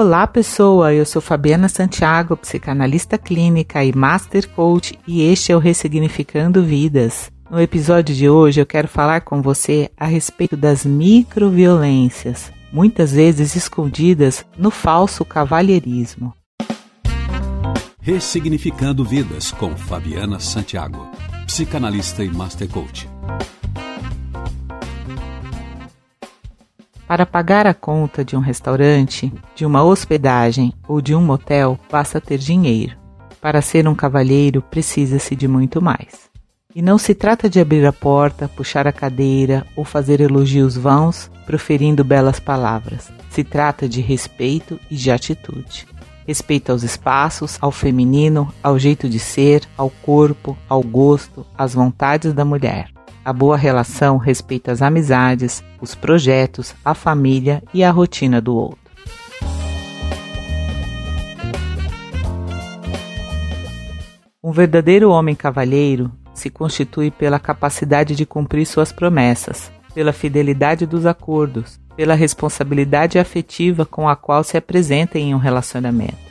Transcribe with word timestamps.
Olá, 0.00 0.28
pessoa. 0.28 0.94
Eu 0.94 1.04
sou 1.04 1.20
Fabiana 1.20 1.68
Santiago, 1.68 2.36
psicanalista 2.36 3.18
clínica 3.18 3.84
e 3.84 3.92
master 3.92 4.48
coach, 4.50 4.96
e 5.04 5.22
este 5.22 5.50
é 5.50 5.56
o 5.56 5.58
Ressignificando 5.58 6.62
Vidas. 6.62 7.32
No 7.50 7.60
episódio 7.60 8.14
de 8.14 8.28
hoje, 8.28 8.60
eu 8.60 8.64
quero 8.64 8.86
falar 8.86 9.22
com 9.22 9.42
você 9.42 9.90
a 9.96 10.06
respeito 10.06 10.56
das 10.56 10.86
microviolências, 10.86 12.52
muitas 12.72 13.10
vezes 13.10 13.56
escondidas 13.56 14.46
no 14.56 14.70
falso 14.70 15.24
cavalheirismo. 15.24 16.32
Ressignificando 18.00 19.04
Vidas 19.04 19.50
com 19.50 19.76
Fabiana 19.76 20.38
Santiago, 20.38 21.08
psicanalista 21.44 22.22
e 22.22 22.28
master 22.28 22.68
coach. 22.68 23.08
Para 27.08 27.24
pagar 27.24 27.66
a 27.66 27.72
conta 27.72 28.22
de 28.22 28.36
um 28.36 28.38
restaurante, 28.38 29.32
de 29.54 29.64
uma 29.64 29.82
hospedagem 29.82 30.74
ou 30.86 31.00
de 31.00 31.14
um 31.14 31.22
motel, 31.22 31.80
basta 31.90 32.20
ter 32.20 32.36
dinheiro. 32.36 32.98
Para 33.40 33.62
ser 33.62 33.88
um 33.88 33.94
cavalheiro, 33.94 34.60
precisa-se 34.60 35.34
de 35.34 35.48
muito 35.48 35.80
mais. 35.80 36.28
E 36.74 36.82
não 36.82 36.98
se 36.98 37.14
trata 37.14 37.48
de 37.48 37.58
abrir 37.58 37.86
a 37.86 37.94
porta, 37.94 38.46
puxar 38.46 38.86
a 38.86 38.92
cadeira 38.92 39.66
ou 39.74 39.86
fazer 39.86 40.20
elogios 40.20 40.76
vãos, 40.76 41.30
proferindo 41.46 42.04
belas 42.04 42.38
palavras. 42.38 43.10
Se 43.30 43.42
trata 43.42 43.88
de 43.88 44.02
respeito 44.02 44.78
e 44.90 44.94
de 44.94 45.10
atitude. 45.10 45.86
Respeito 46.26 46.72
aos 46.72 46.82
espaços, 46.82 47.56
ao 47.58 47.72
feminino, 47.72 48.52
ao 48.62 48.78
jeito 48.78 49.08
de 49.08 49.18
ser, 49.18 49.62
ao 49.78 49.88
corpo, 49.88 50.58
ao 50.68 50.82
gosto, 50.82 51.46
às 51.56 51.72
vontades 51.72 52.34
da 52.34 52.44
mulher. 52.44 52.97
A 53.24 53.32
boa 53.32 53.56
relação 53.56 54.16
respeita 54.16 54.72
as 54.72 54.80
amizades, 54.80 55.62
os 55.80 55.94
projetos, 55.94 56.74
a 56.84 56.94
família 56.94 57.62
e 57.74 57.84
a 57.84 57.90
rotina 57.90 58.40
do 58.40 58.56
outro. 58.56 58.88
Um 64.42 64.52
verdadeiro 64.52 65.10
homem 65.10 65.34
cavalheiro 65.34 66.10
se 66.32 66.48
constitui 66.48 67.10
pela 67.10 67.38
capacidade 67.38 68.14
de 68.14 68.24
cumprir 68.24 68.64
suas 68.64 68.92
promessas, 68.92 69.70
pela 69.92 70.12
fidelidade 70.12 70.86
dos 70.86 71.04
acordos, 71.04 71.78
pela 71.96 72.14
responsabilidade 72.14 73.18
afetiva 73.18 73.84
com 73.84 74.08
a 74.08 74.14
qual 74.14 74.44
se 74.44 74.56
apresenta 74.56 75.18
em 75.18 75.34
um 75.34 75.38
relacionamento. 75.38 76.27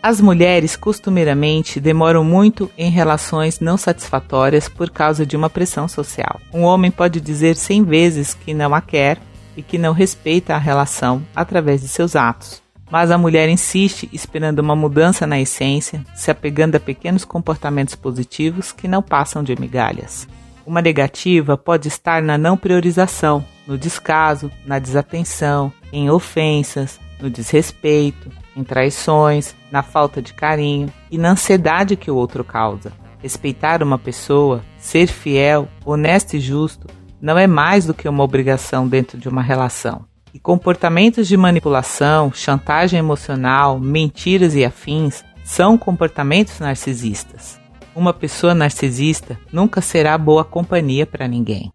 As 0.00 0.20
mulheres 0.20 0.76
costumeiramente 0.76 1.80
demoram 1.80 2.22
muito 2.22 2.70
em 2.78 2.88
relações 2.88 3.58
não 3.58 3.76
satisfatórias 3.76 4.68
por 4.68 4.90
causa 4.90 5.26
de 5.26 5.36
uma 5.36 5.50
pressão 5.50 5.88
social. 5.88 6.40
Um 6.54 6.62
homem 6.62 6.88
pode 6.88 7.20
dizer 7.20 7.56
cem 7.56 7.82
vezes 7.82 8.32
que 8.32 8.54
não 8.54 8.74
a 8.74 8.80
quer 8.80 9.18
e 9.56 9.62
que 9.62 9.76
não 9.76 9.92
respeita 9.92 10.54
a 10.54 10.58
relação 10.58 11.20
através 11.34 11.80
de 11.80 11.88
seus 11.88 12.14
atos. 12.14 12.62
Mas 12.88 13.10
a 13.10 13.18
mulher 13.18 13.48
insiste 13.48 14.08
esperando 14.12 14.60
uma 14.60 14.76
mudança 14.76 15.26
na 15.26 15.40
essência, 15.40 16.04
se 16.14 16.30
apegando 16.30 16.76
a 16.76 16.80
pequenos 16.80 17.24
comportamentos 17.24 17.96
positivos 17.96 18.70
que 18.70 18.86
não 18.86 19.02
passam 19.02 19.42
de 19.42 19.58
migalhas. 19.60 20.28
Uma 20.64 20.80
negativa 20.80 21.56
pode 21.56 21.88
estar 21.88 22.22
na 22.22 22.38
não 22.38 22.56
priorização, 22.56 23.44
no 23.66 23.76
descaso, 23.76 24.50
na 24.64 24.78
desatenção, 24.78 25.72
em 25.92 26.08
ofensas, 26.08 27.00
no 27.20 27.28
desrespeito, 27.28 28.30
em 28.58 28.64
traições, 28.64 29.54
na 29.70 29.84
falta 29.84 30.20
de 30.20 30.34
carinho 30.34 30.92
e 31.10 31.16
na 31.16 31.30
ansiedade 31.30 31.94
que 31.94 32.10
o 32.10 32.16
outro 32.16 32.42
causa. 32.42 32.92
Respeitar 33.20 33.82
uma 33.82 33.98
pessoa, 33.98 34.62
ser 34.76 35.06
fiel, 35.06 35.68
honesto 35.84 36.34
e 36.34 36.40
justo 36.40 36.88
não 37.20 37.38
é 37.38 37.46
mais 37.46 37.86
do 37.86 37.94
que 37.94 38.08
uma 38.08 38.24
obrigação 38.24 38.86
dentro 38.86 39.16
de 39.16 39.28
uma 39.28 39.42
relação. 39.42 40.04
E 40.34 40.40
comportamentos 40.40 41.28
de 41.28 41.36
manipulação, 41.36 42.32
chantagem 42.32 42.98
emocional, 42.98 43.78
mentiras 43.78 44.54
e 44.54 44.64
afins 44.64 45.24
são 45.44 45.78
comportamentos 45.78 46.58
narcisistas. 46.58 47.60
Uma 47.94 48.12
pessoa 48.12 48.54
narcisista 48.54 49.38
nunca 49.52 49.80
será 49.80 50.18
boa 50.18 50.44
companhia 50.44 51.06
para 51.06 51.26
ninguém. 51.26 51.72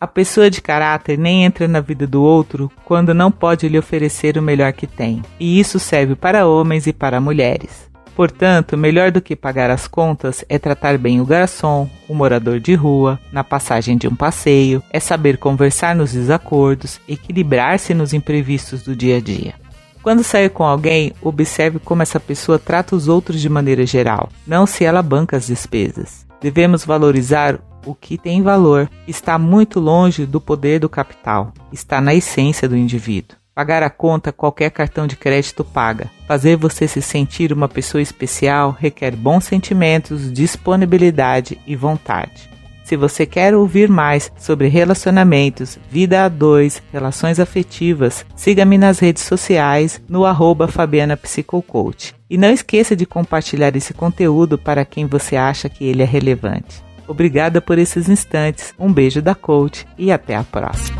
A 0.00 0.06
pessoa 0.06 0.48
de 0.48 0.62
caráter 0.62 1.18
nem 1.18 1.44
entra 1.44 1.66
na 1.66 1.80
vida 1.80 2.06
do 2.06 2.22
outro 2.22 2.70
quando 2.84 3.12
não 3.12 3.32
pode 3.32 3.68
lhe 3.68 3.76
oferecer 3.76 4.38
o 4.38 4.42
melhor 4.42 4.72
que 4.72 4.86
tem, 4.86 5.22
e 5.40 5.58
isso 5.58 5.80
serve 5.80 6.14
para 6.14 6.46
homens 6.46 6.86
e 6.86 6.92
para 6.92 7.20
mulheres. 7.20 7.90
Portanto, 8.14 8.76
melhor 8.76 9.10
do 9.10 9.20
que 9.20 9.34
pagar 9.34 9.70
as 9.70 9.88
contas 9.88 10.44
é 10.48 10.56
tratar 10.56 10.98
bem 10.98 11.20
o 11.20 11.26
garçom, 11.26 11.90
o 12.08 12.14
morador 12.14 12.60
de 12.60 12.74
rua, 12.74 13.18
na 13.32 13.42
passagem 13.42 13.96
de 13.96 14.06
um 14.06 14.14
passeio, 14.14 14.80
é 14.92 15.00
saber 15.00 15.36
conversar 15.36 15.96
nos 15.96 16.12
desacordos, 16.12 17.00
equilibrar-se 17.08 17.92
nos 17.92 18.12
imprevistos 18.12 18.84
do 18.84 18.94
dia 18.94 19.16
a 19.16 19.20
dia. 19.20 19.54
Quando 20.00 20.22
sair 20.22 20.50
com 20.50 20.62
alguém, 20.62 21.12
observe 21.20 21.80
como 21.80 22.02
essa 22.02 22.20
pessoa 22.20 22.56
trata 22.56 22.94
os 22.94 23.08
outros 23.08 23.40
de 23.40 23.48
maneira 23.48 23.84
geral, 23.84 24.28
não 24.46 24.64
se 24.64 24.84
ela 24.84 25.02
banca 25.02 25.36
as 25.36 25.48
despesas. 25.48 26.27
Devemos 26.40 26.84
valorizar 26.84 27.58
o 27.84 27.94
que 27.94 28.18
tem 28.18 28.42
valor 28.42 28.90
está 29.06 29.38
muito 29.38 29.80
longe 29.80 30.26
do 30.26 30.40
poder 30.40 30.80
do 30.80 30.88
capital, 30.88 31.52
está 31.72 32.00
na 32.00 32.14
essência 32.14 32.68
do 32.68 32.76
indivíduo. 32.76 33.36
Pagar 33.54 33.82
a 33.82 33.90
conta 33.90 34.30
qualquer 34.30 34.70
cartão 34.70 35.04
de 35.06 35.16
crédito 35.16 35.64
paga. 35.64 36.08
Fazer 36.28 36.56
você 36.56 36.86
se 36.86 37.02
sentir 37.02 37.52
uma 37.52 37.68
pessoa 37.68 38.00
especial 38.00 38.76
requer 38.78 39.16
bons 39.16 39.46
sentimentos, 39.46 40.32
disponibilidade 40.32 41.60
e 41.66 41.74
vontade. 41.74 42.47
Se 42.88 42.96
você 42.96 43.26
quer 43.26 43.54
ouvir 43.54 43.86
mais 43.86 44.32
sobre 44.38 44.66
relacionamentos, 44.68 45.78
vida 45.90 46.24
a 46.24 46.28
dois, 46.30 46.82
relações 46.90 47.38
afetivas, 47.38 48.24
siga-me 48.34 48.78
nas 48.78 48.98
redes 48.98 49.24
sociais 49.24 50.00
no 50.08 50.24
arroba 50.24 50.66
Fabiana 50.66 51.14
Psicocoach. 51.14 52.14
E 52.30 52.38
não 52.38 52.50
esqueça 52.50 52.96
de 52.96 53.04
compartilhar 53.04 53.76
esse 53.76 53.92
conteúdo 53.92 54.56
para 54.56 54.86
quem 54.86 55.04
você 55.04 55.36
acha 55.36 55.68
que 55.68 55.84
ele 55.84 56.02
é 56.02 56.06
relevante. 56.06 56.82
Obrigada 57.06 57.60
por 57.60 57.76
esses 57.76 58.08
instantes. 58.08 58.72
Um 58.78 58.90
beijo 58.90 59.20
da 59.20 59.34
coach 59.34 59.86
e 59.98 60.10
até 60.10 60.34
a 60.34 60.42
próxima. 60.42 60.96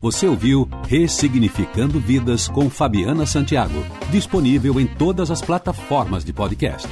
Você 0.00 0.26
ouviu 0.26 0.68
Ressignificando 0.88 2.00
Vidas 2.00 2.48
com 2.48 2.68
Fabiana 2.68 3.26
Santiago, 3.26 3.84
disponível 4.10 4.80
em 4.80 4.88
todas 4.88 5.30
as 5.30 5.40
plataformas 5.40 6.24
de 6.24 6.32
podcast. 6.32 6.88